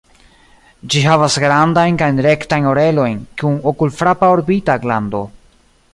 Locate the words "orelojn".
2.71-3.21